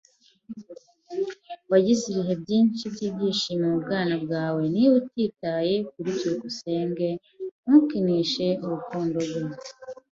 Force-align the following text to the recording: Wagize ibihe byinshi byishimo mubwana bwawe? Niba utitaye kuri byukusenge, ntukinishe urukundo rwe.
Wagize 1.71 2.03
ibihe 2.11 2.33
byinshi 2.43 2.83
byishimo 2.93 3.63
mubwana 3.73 4.15
bwawe? 4.23 4.61
Niba 4.73 4.93
utitaye 5.01 5.75
kuri 5.91 6.09
byukusenge, 6.17 7.07
ntukinishe 7.63 8.47
urukundo 8.63 9.17
rwe. 9.27 9.41